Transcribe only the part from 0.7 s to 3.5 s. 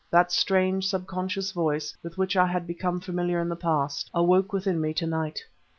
subconscious voice, with which I had become familiar in